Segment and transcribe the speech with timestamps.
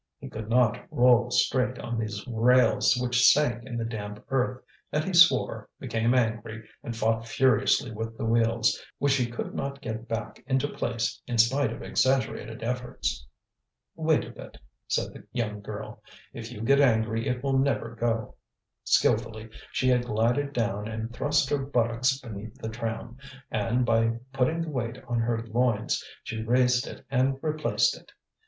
[0.17, 5.03] He could not roll straight on these rails which sank in the damp earth, and
[5.03, 10.07] he swore, became angry, and fought furiously with the wheels, which he could not get
[10.07, 13.27] back into place in spite of exaggerated efforts.
[13.95, 16.01] "Wait a bit," said the young girl.
[16.33, 18.33] "If you get angry it will never go."
[18.83, 23.17] Skilfully she had glided down and thrust her buttocks beneath the tram,
[23.51, 28.11] and by putting the weight on her loins she raised it and replaced it.